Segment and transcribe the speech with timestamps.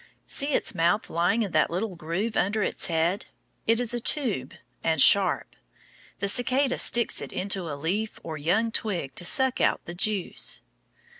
[0.25, 3.27] See its mouth lying in that little groove under its head.
[3.67, 5.55] It is a tube, and sharp.
[6.17, 10.63] The cicada sticks it into a leaf or young twig to suck out the juice.